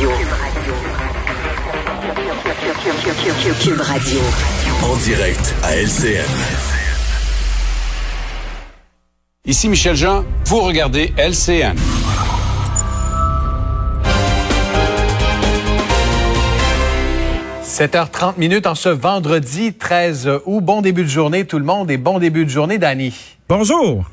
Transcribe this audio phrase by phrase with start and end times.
[0.00, 0.16] Radio.
[3.60, 4.20] Cube Radio.
[4.82, 6.24] En direct à LCN.
[9.44, 11.76] Ici Michel Jean, vous regardez LCN.
[17.62, 20.64] «7h30 minutes en ce vendredi 13 août.
[20.64, 23.14] Bon début de journée tout le monde et bon début de journée Dani.
[23.50, 24.06] Bonjour.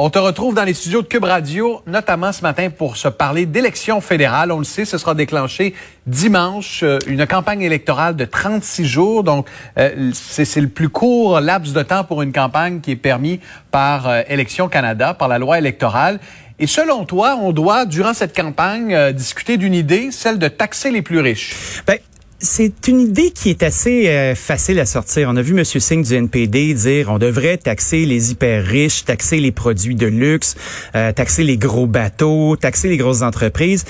[0.00, 3.46] On te retrouve dans les studios de Cube Radio, notamment ce matin pour se parler
[3.46, 4.52] d'élections fédérales.
[4.52, 5.74] On le sait, ce sera déclenché
[6.06, 9.24] dimanche, euh, une campagne électorale de 36 jours.
[9.24, 13.40] Donc, euh, c'est le plus court laps de temps pour une campagne qui est permis
[13.72, 16.20] par euh, Élections Canada, par la loi électorale.
[16.60, 21.02] Et selon toi, on doit, durant cette campagne, discuter d'une idée, celle de taxer les
[21.02, 21.82] plus riches.
[21.88, 21.98] Ben,
[22.40, 25.28] c'est une idée qui est assez euh, facile à sortir.
[25.30, 25.64] On a vu M.
[25.64, 30.54] Singh du NPD dire on devrait taxer les hyper riches, taxer les produits de luxe,
[30.94, 33.84] euh, taxer les gros bateaux, taxer les grosses entreprises.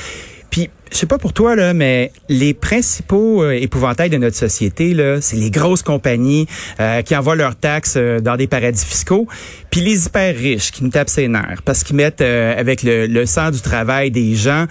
[0.90, 5.20] Je sais pas pour toi, là, mais les principaux euh, épouvantails de notre société, là,
[5.20, 6.46] c'est les grosses compagnies
[6.80, 9.26] euh, qui envoient leurs taxes euh, dans des paradis fiscaux,
[9.70, 13.26] puis les hyper riches qui nous tapent ses nerfs parce qu'ils mettent avec le, le,
[13.26, 14.66] sang du travail des gens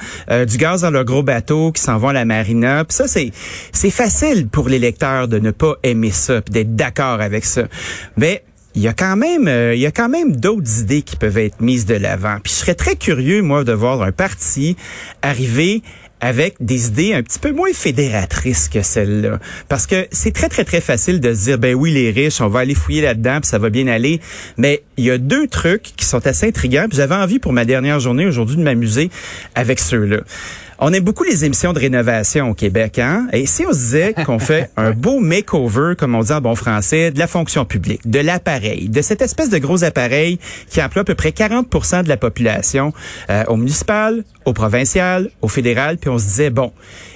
[0.47, 2.83] du gaz dans leur gros bateau qui s'en vont à la marina.
[2.83, 3.31] Puis ça, c'est
[3.71, 7.63] c'est facile pour les lecteurs de ne pas aimer ça, puis d'être d'accord avec ça.
[8.15, 8.43] Mais
[8.77, 11.39] il y a quand même euh, il y a quand même d'autres idées qui peuvent
[11.39, 12.37] être mises de l'avant.
[12.43, 14.77] Puis je serais très curieux moi de voir un parti
[15.23, 15.81] arriver
[16.21, 19.39] avec des idées un petit peu moins fédératrices que celles-là.
[19.69, 22.47] Parce que c'est très, très, très facile de se dire, ben oui, les riches, on
[22.47, 24.19] va aller fouiller là-dedans, puis ça va bien aller.
[24.57, 26.87] Mais il y a deux trucs qui sont assez intrigants.
[26.91, 29.09] J'avais envie pour ma dernière journée aujourd'hui de m'amuser
[29.55, 30.21] avec ceux-là.
[30.79, 33.27] On aime beaucoup les émissions de rénovation au Québec, hein?
[33.33, 36.53] Et si on se disait qu'on fait un beau makeover, comme on dit en bon
[36.53, 40.37] français, de la fonction publique, de l'appareil, de cette espèce de gros appareil
[40.69, 42.93] qui emploie à peu près 40% de la population
[43.31, 46.71] euh, au municipal, au provincial, au fédéral, puis on se disait, bon,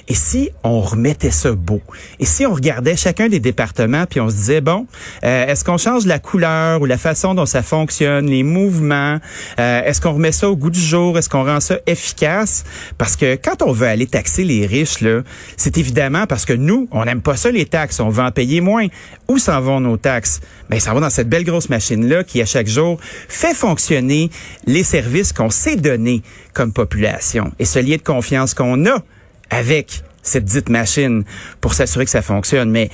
[0.08, 1.80] et si on remettait ça beau?
[2.20, 4.88] Et si on regardait chacun des départements, puis on se disait, bon,
[5.24, 9.20] euh, est-ce qu'on change la couleur ou la façon dont ça fonctionne, les mouvements?
[9.60, 11.18] Euh, est-ce qu'on remet ça au goût du jour?
[11.18, 12.66] Est-ce qu'on rend ça efficace?
[12.98, 15.22] Parce que quand on veut aller taxer les riches, là,
[15.58, 18.00] c'est évidemment parce que nous, on n'aime pas ça, les taxes.
[18.00, 18.88] On veut en payer moins.
[19.28, 20.42] Où s'en vont nos taxes?
[20.70, 24.30] Ben, ça va dans cette belle grosse machine-là qui, à chaque jour, fait fonctionner
[24.66, 26.22] les services qu'on s'est donnés
[26.54, 27.52] comme population.
[27.60, 29.04] Et ce lien de confiance qu'on a
[29.50, 31.24] avec cette dite machine
[31.60, 32.70] pour s'assurer que ça fonctionne.
[32.70, 32.90] Mais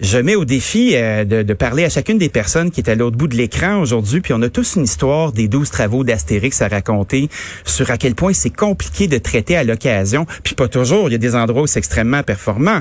[0.00, 3.16] je mets au défi euh, de, parler à chacune des personnes qui est à l'autre
[3.16, 6.68] bout de l'écran aujourd'hui, puis on a tous une histoire des douze travaux d'Astérix à
[6.68, 7.28] raconter
[7.64, 11.14] sur à quel point c'est compliqué de traiter à l'occasion, puis pas toujours, il y
[11.14, 12.80] a des endroits où c'est extrêmement performant.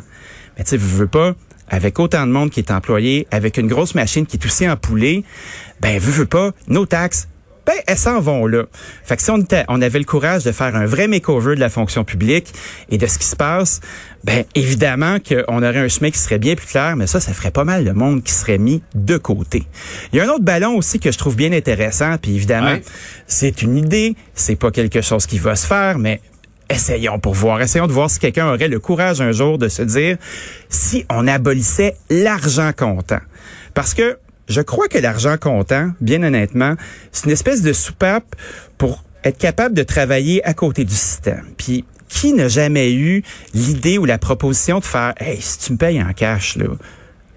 [0.58, 1.36] Mais tu sais, vous veux pas,
[1.70, 4.76] avec autant de monde qui est employé, avec une grosse machine qui est aussi en
[4.76, 5.24] poulet,
[5.80, 7.28] ben, veux, veux pas, nos taxes,
[7.72, 8.64] ben, elles s'en vont là.
[9.04, 11.60] Fait que si on, était, on avait le courage de faire un vrai makeover de
[11.60, 12.54] la fonction publique
[12.90, 13.80] et de ce qui se passe,
[14.24, 17.52] ben évidemment qu'on aurait un chemin qui serait bien plus clair, mais ça, ça ferait
[17.52, 19.64] pas mal de monde qui serait mis de côté.
[20.12, 22.78] Il y a un autre ballon aussi que je trouve bien intéressant, puis évidemment,
[23.26, 26.20] c'est une idée, c'est pas quelque chose qui va se faire, mais
[26.70, 27.62] essayons pour voir.
[27.62, 30.18] Essayons de voir si quelqu'un aurait le courage un jour de se dire
[30.70, 33.20] si on abolissait l'argent comptant.
[33.74, 34.18] Parce que
[34.52, 36.76] je crois que l'argent comptant, bien honnêtement,
[37.12, 38.36] c'est une espèce de soupape
[38.78, 41.46] pour être capable de travailler à côté du système.
[41.58, 43.24] Puis qui n'a jamais eu
[43.54, 46.66] l'idée ou la proposition de faire Hey, si tu me payes en cash, là,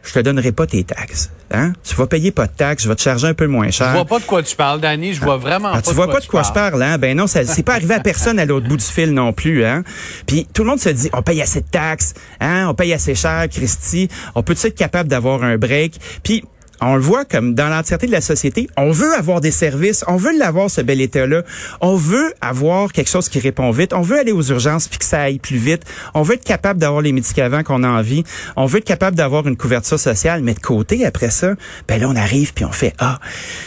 [0.02, 1.30] je te donnerai pas tes taxes.
[1.50, 1.72] Hein?
[1.84, 3.88] Tu vas payer pas de taxes, je vais te charger un peu moins cher.
[3.88, 5.14] Je vois pas de quoi tu parles, Danny.
[5.14, 6.98] Je vois vraiment ah, pas tu vois pas de quoi je parle, hein?
[6.98, 9.64] Ben non, ça c'est pas arrivé à personne à l'autre bout du fil non plus,
[9.64, 9.84] hein?
[10.26, 12.66] Puis tout le monde se dit, on paye assez de taxes, hein?
[12.68, 14.08] On paye assez cher, Christy.
[14.34, 16.00] On peut être capable d'avoir un break.
[16.22, 16.44] Puis
[16.80, 20.16] on le voit comme dans l'entièreté de la société, on veut avoir des services, on
[20.16, 21.42] veut l'avoir ce bel état-là,
[21.80, 25.04] on veut avoir quelque chose qui répond vite, on veut aller aux urgences puis que
[25.04, 25.82] ça aille plus vite,
[26.14, 28.24] on veut être capable d'avoir les médicaments qu'on a envie,
[28.56, 31.54] on veut être capable d'avoir une couverture sociale, mais de côté après ça,
[31.88, 33.18] ben là on arrive puis on fait ah,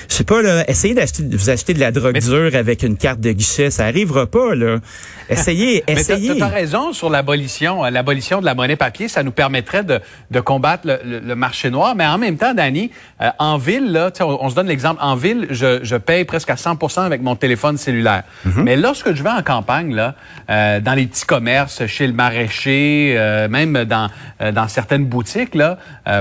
[0.09, 2.97] je sais pas là, essayez d'acheter de vous acheter de la drogue dure avec une
[2.97, 4.77] carte de guichet, ça arrivera pas là.
[5.29, 6.35] Essayez, essayez.
[6.35, 9.99] Tu as raison sur l'abolition, euh, l'abolition de la monnaie papier, ça nous permettrait de,
[10.31, 14.11] de combattre le, le, marché noir, mais en même temps, Dani, euh, en ville, là,
[14.19, 17.35] on, on se donne l'exemple, en ville, je, je paye presque à 100 avec mon
[17.35, 18.23] téléphone cellulaire.
[18.45, 18.63] Mhm.
[18.63, 20.15] Mais lorsque je vais en campagne, là,
[20.49, 24.09] euh, dans les petits commerces, chez le maraîcher, euh, même dans,
[24.53, 25.77] dans certaines boutiques, là,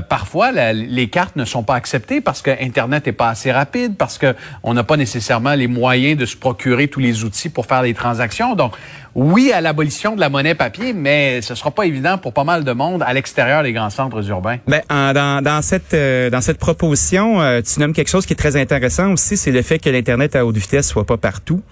[0.08, 4.18] parfois les cartes ne sont pas acceptées parce que Internet n'est pas assez rapide, parce
[4.18, 7.82] que on n'a pas nécessairement les moyens de se procurer tous les outils pour faire
[7.82, 8.54] des transactions.
[8.54, 8.74] Donc,
[9.16, 12.64] oui à l'abolition de la monnaie papier, mais ce sera pas évident pour pas mal
[12.64, 14.58] de monde à l'extérieur des grands centres urbains.
[14.68, 18.36] Ben, dans, dans cette euh, dans cette proposition, euh, tu nommes quelque chose qui est
[18.36, 21.62] très intéressant aussi, c'est le fait que l'internet à haute vitesse soit pas partout.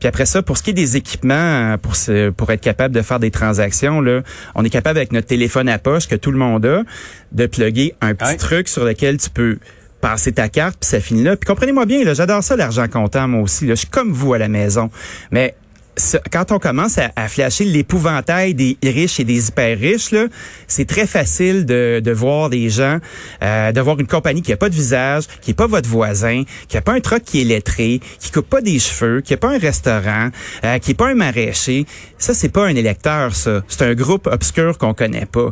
[0.00, 1.94] Puis après ça, pour ce qui est des équipements, pour
[2.36, 4.22] pour être capable de faire des transactions, là,
[4.56, 6.82] on est capable avec notre téléphone à poche que tout le monde a,
[7.30, 9.58] de plugger un petit truc sur lequel tu peux
[10.00, 11.36] passer ta carte, puis ça finit là.
[11.36, 13.66] Puis comprenez-moi bien, là, j'adore ça l'argent comptant moi aussi.
[13.66, 13.74] Là.
[13.74, 14.90] Je suis comme vous à la maison.
[15.30, 15.54] Mais
[16.32, 20.14] quand on commence à, à flasher l'épouvantail des riches et des hyper riches,
[20.66, 22.98] c'est très facile de, de voir des gens,
[23.42, 26.44] euh, de voir une compagnie qui a pas de visage, qui est pas votre voisin,
[26.68, 29.36] qui a pas un truck qui est lettré, qui coupe pas des cheveux, qui a
[29.36, 30.30] pas un restaurant,
[30.64, 31.86] euh, qui est pas un maraîcher.
[32.18, 33.62] Ça, c'est pas un électeur, ça.
[33.68, 35.50] C'est un groupe obscur qu'on connaît pas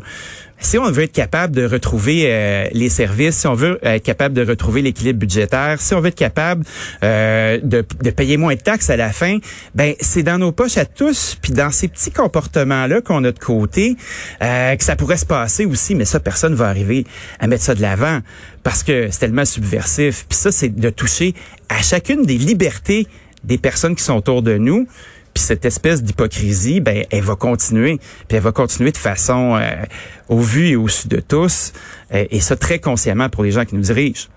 [0.62, 4.34] si on veut être capable de retrouver euh, les services, si on veut être capable
[4.34, 6.64] de retrouver l'équilibre budgétaire, si on veut être capable
[7.02, 9.38] euh, de, payer moins de taxes à la fin,
[9.74, 13.38] ben c'est dans nos poches à tous, puis dans ces petits comportements-là qu'on a de
[13.38, 13.96] côté,
[14.42, 17.04] euh, que ça pourrait se passer aussi, mais ça, personne va arriver
[17.40, 18.20] à mettre ça de l'avant
[18.62, 20.26] parce que c'est tellement subversif.
[20.28, 21.34] Puis ça, c'est de toucher
[21.68, 23.06] à chacune des libertés
[23.44, 24.86] des personnes qui sont autour de nous.
[25.34, 27.98] Puis cette espèce d'hypocrisie, ben, elle va continuer.
[28.28, 29.84] Puis elle va continuer de façon euh,
[30.28, 31.72] au vu et au su de tous.
[32.12, 34.28] Euh, et ça très consciemment pour les gens qui nous dirigent.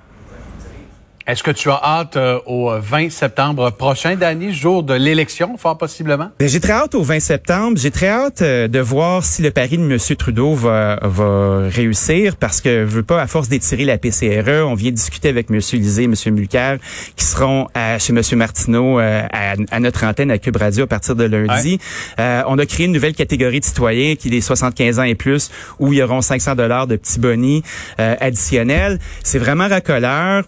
[1.27, 5.75] Est-ce que tu as hâte euh, au 20 septembre prochain, Danny, jour de l'élection, fort
[5.75, 6.30] possiblement?
[6.38, 7.80] Ben, j'ai très hâte au 20 septembre.
[7.80, 9.98] J'ai très hâte euh, de voir si le pari de M.
[10.19, 14.75] Trudeau va, va réussir parce que je veux pas, à force d'étirer la PCRE, on
[14.75, 15.60] vient discuter avec M.
[15.74, 16.13] Lisée et M.
[16.27, 16.77] Mulcair
[17.16, 18.22] qui seront à, chez M.
[18.38, 19.24] Martineau euh,
[19.72, 21.80] à, notre antenne à Cube Radio à partir de lundi.
[22.19, 25.50] on a créé une nouvelle catégorie de citoyens qui est les 75 ans et plus
[25.80, 27.63] où il y auront 500 dollars de petits bonis
[27.98, 29.00] additionnels.
[29.24, 30.44] C'est vraiment racoleur.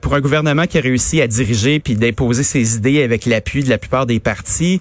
[0.00, 3.68] pour un gouvernement qui a réussi à diriger puis d'imposer ses idées avec l'appui de
[3.68, 4.80] la plupart des partis.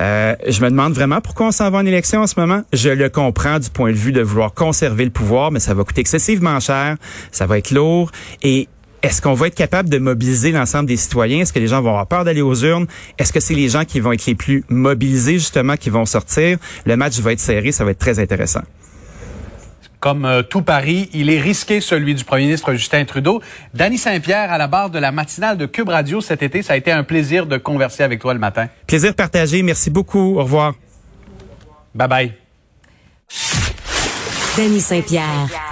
[0.00, 2.62] Euh, je me demande vraiment pourquoi on s'en va en élection en ce moment.
[2.72, 5.84] Je le comprends du point de vue de vouloir conserver le pouvoir, mais ça va
[5.84, 6.96] coûter excessivement cher,
[7.32, 8.10] ça va être lourd
[8.42, 8.68] et
[9.02, 11.42] est-ce qu'on va être capable de mobiliser l'ensemble des citoyens?
[11.42, 12.86] Est-ce que les gens vont avoir peur d'aller aux urnes?
[13.18, 16.58] Est-ce que c'est les gens qui vont être les plus mobilisés, justement, qui vont sortir?
[16.86, 18.62] Le match va être serré, ça va être très intéressant
[20.00, 23.42] comme euh, tout Paris, il est risqué celui du premier ministre Justin Trudeau.
[23.74, 26.76] Danny Saint-Pierre à la barre de la matinale de Cube Radio cet été, ça a
[26.76, 28.68] été un plaisir de converser avec toi le matin.
[28.86, 30.74] Plaisir partagé, merci beaucoup, au revoir.
[31.94, 32.32] Bye bye.
[34.56, 35.65] Danny Saint-Pierre.